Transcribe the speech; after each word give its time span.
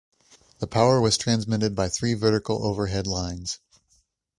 The 0.57 0.65
power 0.65 0.99
was 0.99 1.15
transmitted 1.15 1.75
by 1.75 1.87
three 1.87 2.15
vertical 2.15 2.65
overhead 2.65 3.05
lines. 3.05 3.59